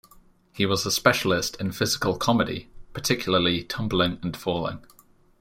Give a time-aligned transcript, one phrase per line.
[0.51, 4.83] He was a specialist in physical comedy; particularly tumbling and falling.